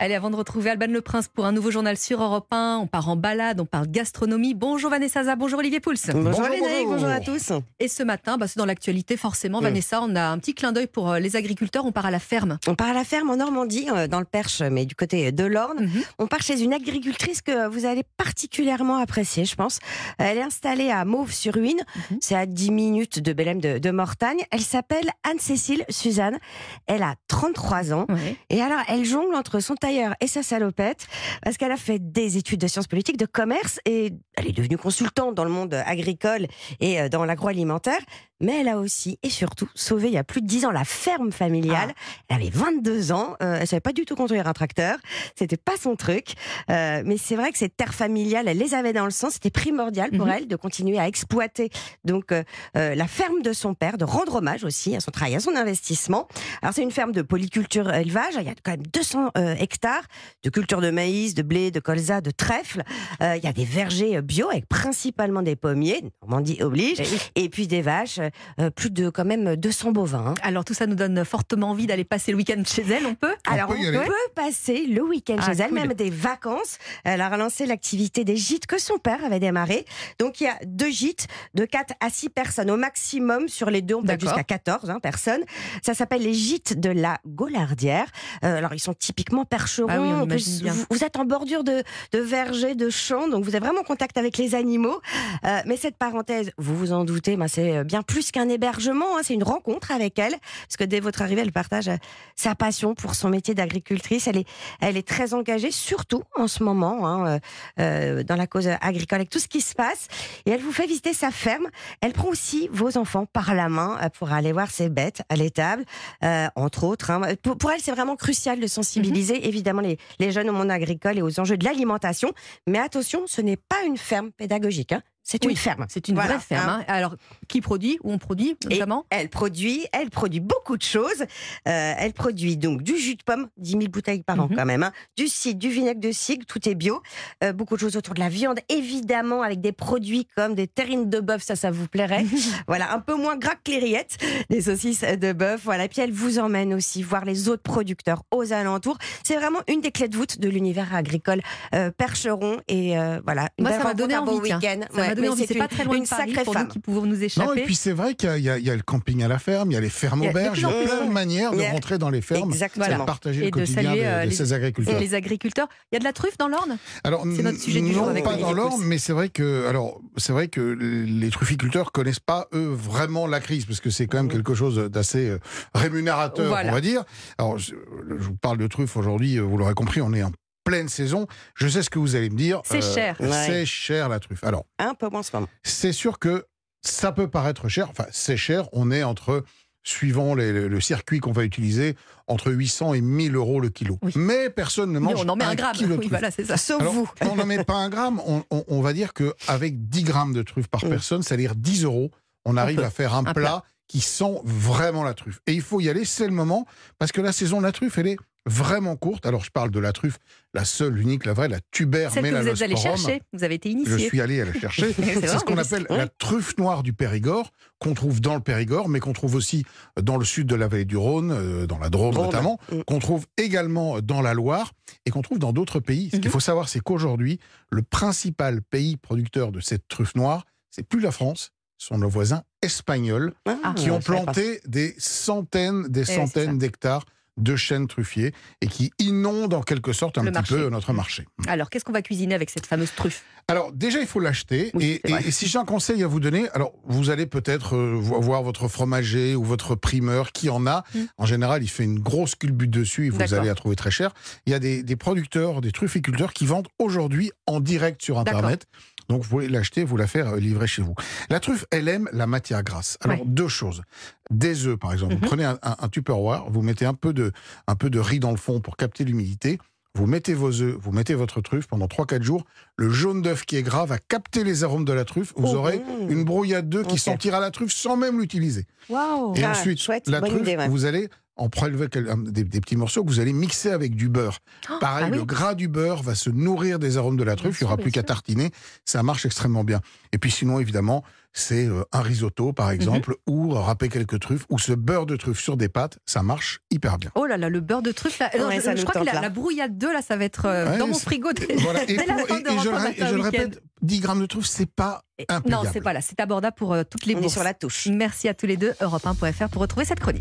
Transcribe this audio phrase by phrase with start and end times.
[0.00, 2.86] Allez, avant de retrouver Alban Le Prince pour un nouveau journal sur Europe 1, on
[2.86, 4.54] part en balade, on parle gastronomie.
[4.54, 5.94] Bonjour Vanessa Zaza, bonjour Olivier Pouls.
[6.12, 7.08] Bonjour, Lénaïque, bonjour.
[7.08, 7.52] à tous.
[7.80, 10.86] Et ce matin, bah, c'est dans l'actualité forcément, Vanessa, on a un petit clin d'œil
[10.86, 12.58] pour euh, les agriculteurs, on part à la ferme.
[12.66, 15.44] On part à la ferme en Normandie, euh, dans le Perche, mais du côté de
[15.44, 15.84] l'Orne.
[15.86, 16.02] Mhm.
[16.18, 19.78] On part chez une agricultrice que vous allez particulièrement apprécier, je pense.
[20.18, 21.80] Elle est installée à Mauve-sur-Huine,
[22.10, 22.18] Mhm.
[22.20, 24.38] c'est à 10 minutes de Belém de, de Mortagne.
[24.50, 26.38] Elle s'appelle Anne-Cécile Suzanne.
[26.86, 28.06] Elle a 33 ans.
[28.08, 28.36] Ouais.
[28.50, 31.06] Et alors, elle jongle entre son tailleur et sa salopette,
[31.42, 34.78] parce qu'elle a fait des études de sciences politiques, de commerce, et elle est devenue
[34.78, 36.46] consultante dans le monde agricole
[36.80, 38.00] et euh, dans l'agroalimentaire.
[38.40, 40.84] Mais elle a aussi et surtout sauvé il y a plus de 10 ans la
[40.84, 41.92] ferme familiale.
[42.28, 44.96] Elle avait 22 ans, euh, elle savait pas du tout conduire un tracteur,
[45.36, 46.34] c'était pas son truc.
[46.70, 49.50] Euh, mais c'est vrai que ces terres familiales, elle les avait dans le sang, c'était
[49.50, 50.32] primordial pour Mhm.
[50.36, 51.70] elle de continuer à exploiter
[52.04, 55.40] donc euh, la ferme de son père, de rendre hommage aussi à son travail, à
[55.40, 56.28] son investissement.
[56.62, 60.04] Alors c'est une ferme de polyculture élevage, il y a quand même 200 euh, hectares
[60.42, 62.82] de culture de maïs, de blé, de colza, de trèfle.
[63.22, 67.00] Euh, il y a des vergers euh, bio avec principalement des pommiers, Normandie oblige,
[67.34, 68.20] Eh et puis des vaches,
[68.60, 70.28] euh, plus de quand même 200 bovins.
[70.28, 70.34] hein.
[70.42, 73.34] Alors tout ça nous donne fortement envie d'aller passer le week-end chez elle, on peut?
[73.48, 75.80] On Alors, peut on peut passer le week-end Ah, chez elle, cool.
[75.80, 76.78] même des vacances.
[77.04, 79.84] Elle a relancé l'activité des gîtes que son père avait démarré.
[80.18, 83.48] Donc, il y a deux gîtes de 4 à 6 personnes au maximum.
[83.48, 85.42] Sur les deux, on peut jusqu'à 14 hein, personnes.
[85.82, 88.06] Ça s'appelle les gîtes de la Gaulardière.
[88.44, 89.88] Euh, alors, ils sont typiquement percherons.
[89.90, 90.72] Ah oui, on En plus, imagine bien.
[90.72, 93.84] vous, vous êtes en bordure de, de vergers, de champs, donc vous êtes vraiment en
[93.84, 95.00] contact avec les animaux.
[95.44, 99.16] Euh, mais cette parenthèse, vous vous en doutez, ben, c'est bien plus qu'un hébergement.
[99.16, 100.34] hein, c'est une rencontre avec elle.
[100.66, 101.96] Parce que dès votre arrivée, elle partage euh,
[102.36, 104.26] sa passion pour son métier d'agricultrice.
[104.28, 104.48] Elle est,
[104.80, 107.38] elle est très engagée, surtout en ce moment, hein, euh,
[107.80, 110.06] euh, dans la cause agricole, avec tout ce qui se passe.
[110.46, 111.66] Et elle vous fait visiter sa ferme.
[112.00, 115.36] Elle prend aussi vos enfants par la main euh, pour aller voir ses bêtes à
[115.36, 115.84] l'étable,
[116.22, 117.10] euh, entre autres.
[117.10, 117.22] hein.
[117.42, 121.22] Pour, pour elle, c'est vraiment crucial de sensibiliser, évidemment, les, jeunes au monde agricole et
[121.22, 122.32] aux enjeux de l'alimentation.
[122.66, 124.92] Mais attention, ce n'est pas une ferme pédagogique.
[124.92, 125.02] hein.
[125.30, 125.84] C'est Oui, une ferme.
[125.90, 126.68] C'est une Voilà, vraie ferme.
[126.70, 126.78] hein.
[126.80, 126.84] hein.
[126.88, 127.14] Alors,
[127.48, 129.04] qui produit Où on produit, Et notamment?
[129.10, 131.20] elle produit, elle produit beaucoup de choses.
[131.68, 134.56] Euh, elle produit donc du jus de pomme, 10 000 bouteilles par an Mhm.
[134.56, 137.02] quand même, hein, du cidre, du vinaigre de cidre, tout est bio.
[137.44, 141.10] Euh, beaucoup de choses autour de la viande, évidemment, avec des produits comme des terrines
[141.10, 142.24] de bœuf, ça, ça vous plairait.
[142.66, 144.16] voilà, un peu moins gras que les rillettes,
[144.48, 145.60] des saucisses de bœuf.
[145.62, 148.96] Voilà, Et puis elle vous emmène aussi voir les autres producteurs aux alentours.
[149.24, 151.42] C'est vraiment une des clés de voûte de l'univers agricole
[151.74, 152.58] euh, Percheron.
[152.68, 154.40] Et euh, voilà, Moi, ça m'a donné un envie.
[154.48, 154.58] tiens.
[154.58, 154.80] week-end.
[155.18, 155.46] Donné envie.
[155.46, 156.64] C'est pas très loin une de Paris sacrée pour femme.
[156.64, 157.60] nous qui pouvons nous Non, échapper.
[157.60, 159.76] et puis c'est vrai qu'il y, a- y le camping à la ferme, il y
[159.76, 162.50] a les fermes auberges, il y a plein de manières de rentrer dans les fermes
[162.50, 162.86] Exactement.
[162.86, 165.00] et de partager Et le de quotidien saluer, de, euh, de les- ces agriculteurs.
[165.00, 165.68] les agriculteurs.
[165.92, 166.78] Il y a de la truffe dans l'Orne?
[167.04, 169.66] Alors, C'est notre sujet du non, jour avec pas dans l'Orne, mais c'est vrai que,
[169.68, 174.06] alors, c'est vrai que les trufficulteurs connaissent pas eux vraiment la crise, parce que c'est
[174.06, 175.38] quand même quelque chose d'assez euh,
[175.74, 177.04] rémunérateur, on va dire.
[177.38, 177.74] Alors, je,
[178.18, 180.30] vous parle de truffes aujourd'hui, euh, vous l'aurez compris, on est en
[180.68, 181.26] pleine saison.
[181.54, 182.60] Je sais ce que vous allez me dire.
[182.64, 183.16] C'est cher.
[183.20, 183.28] Ouais.
[183.46, 184.44] C'est cher la truffe.
[184.44, 185.48] Alors, Un peu moins ce moment.
[185.62, 186.46] c'est sûr que
[186.82, 187.88] ça peut paraître cher.
[187.90, 188.68] Enfin, c'est cher.
[188.72, 189.44] On est entre,
[189.82, 191.96] suivant les- le, le circuit qu'on va utiliser,
[192.26, 193.98] entre 800 et 1000 euros le kilo.
[194.02, 194.12] Oui.
[194.16, 195.74] Mais personne ne Mais mange On en met un, un gramme.
[195.74, 196.10] kilo de Oui, truffe.
[196.10, 196.56] voilà, c'est ça.
[196.56, 197.10] Sauf Alors, vous.
[197.22, 198.20] on n'en met pas un gramme.
[198.26, 200.88] On, on- on va dire qu'avec 10 grammes de truffe par Mm.
[200.90, 202.10] personne, c'est-à-dire 10 euros,
[202.44, 202.84] on arrive peut.
[202.84, 203.64] à faire un, Un plat, plat.
[203.88, 205.40] qui sent vraiment la truffe.
[205.46, 206.66] Et il faut y aller, c'est le moment,
[206.98, 209.26] parce que la saison de la truffe, elle est vraiment courte.
[209.26, 210.18] Alors, je parle de la truffe,
[210.54, 213.20] la seule, l'unique, la vraie, la tuber Celle que vous êtes allé chercher.
[213.32, 214.08] Vous avez été Je initié.
[214.08, 214.92] suis allé la chercher.
[214.94, 219.00] C'est ce qu'on appelle la truffe noire du Périgord, qu'on trouve dans le Périgord, mais
[219.00, 219.64] qu'on trouve aussi
[220.00, 222.26] dans le sud de la vallée du Rhône, euh, dans la Drôme Drôme.
[222.26, 222.82] notamment, Mm.
[222.86, 224.72] qu'on trouve également dans la Loire
[225.04, 226.06] et qu'on trouve dans d'autres pays.
[226.10, 226.32] Ce qu'il Mhm.
[226.32, 227.38] faut savoir, c'est qu'aujourd'hui,
[227.70, 232.08] le principal pays producteur de cette truffe noire, c'est plus la France, ce sont nos
[232.08, 234.32] voisins espagnols Ah, qui ont je savais pas.
[234.32, 237.04] planté des centaines, des Eh, centaines d'hectares
[237.38, 240.54] de chênes truffiers et qui inondent en quelque sorte un Le petit marché.
[240.56, 241.26] peu notre marché.
[241.46, 243.22] Alors, qu'est-ce qu'on va cuisiner avec cette fameuse truffe?
[243.50, 244.70] Alors déjà, il faut l'acheter.
[244.74, 248.20] Oui, et, si j'ai un conseil à vous donner, alors vous allez peut-être euh, vo-
[248.20, 250.84] voir votre fromager ou votre primeur qui en a.
[250.94, 250.98] Mm.
[251.16, 254.12] En général, il fait une grosse culbute dessus et vous allez la trouver très cher.
[254.44, 258.18] Il y a des, des producteurs, des trufficulteurs qui vendent aujourd'hui en direct sur.
[258.18, 258.66] Internet.
[259.08, 260.94] Donc vous pouvez l'acheter, vous la faire euh, livrer chez vous.
[261.30, 262.98] La truffe, elle aime la matière grasse.
[263.00, 263.24] Alors Ouais.
[263.26, 263.82] deux choses.
[264.30, 265.14] Des œufs, par exemple.
[265.14, 265.20] Mhm.
[265.20, 267.32] Vous prenez un, un, un Tupperware, vous mettez un peu de,
[267.66, 269.58] un peu de riz dans le fond pour capter l'humidité.
[269.94, 272.44] Vous mettez vos œufs, vous mettez votre truffe pendant 3-4 jours.
[272.76, 275.32] Le jaune d'œuf qui est gras va capter les arômes de la truffe.
[275.36, 278.66] Vous Oh, aurez une brouillade d'œufs qui sentira la truffe sans même l'utiliser.
[278.90, 280.68] Et Ah, ensuite, chouette, la truffe, idée, ouais.
[280.68, 281.08] vous allez
[281.38, 284.38] en un- des, des petits morceaux que vous allez mixer avec du beurre.
[284.80, 285.18] Pareil, ah oui.
[285.18, 287.60] le gras du beurre va se nourrir des arômes de la truffe.
[287.60, 288.50] Il n'y aura plus qu'à tartiner.
[288.84, 289.80] Ça marche extrêmement bien.
[290.12, 294.58] Et puis sinon, évidemment, c'est euh, un risotto, par exemple, ou râper quelques truffes, ou
[294.58, 295.98] ce beurre de truffe sur des pâtes.
[296.06, 297.10] Ça marche hyper bien.
[297.14, 298.18] Oh là là, le beurre de truffe.
[298.18, 300.78] Là, non, Ouais, je, crois que la, brouillade 2, là, ça va être euh, Ouais,
[300.78, 301.84] dans mon frigo dès, Voilà.
[301.88, 302.68] Et, la pour- fin et- de et je,
[303.14, 305.50] le je répète, 10 grammes de truffe, c'est pas impayable.
[305.50, 306.00] Non, c'est pas là.
[306.00, 307.86] C'est abordable pour euh, toutes les On est sur la touche.
[307.92, 308.72] Merci à tous les deux.
[308.80, 310.16] Europe1.fr pour retrouver cette chronique.